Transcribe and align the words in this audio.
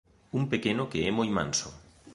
un 0.39 0.43
pequeno 0.51 0.83
que 0.91 0.99
é 1.07 1.09
moi 1.17 1.29
manso. 1.37 1.69